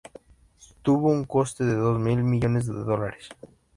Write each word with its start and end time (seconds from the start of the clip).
Tuvo 0.81 1.11
un 1.11 1.25
coste 1.25 1.63
de 1.63 1.75
dos 1.75 1.99
mil 1.99 2.23
millones 2.23 2.65
dólares. 2.65 3.29